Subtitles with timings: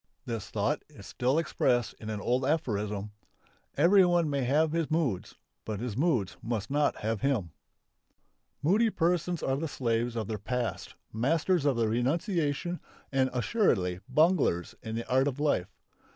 [0.25, 3.11] This thought is still expressed in an old aphorism.
[3.77, 7.51] "Everyone may have his moods; but his moods must not have him."
[8.63, 12.79] Moody persons are the slaves of their past, masters of renunciation
[13.11, 15.71] and assuredly bunglers in the art of life.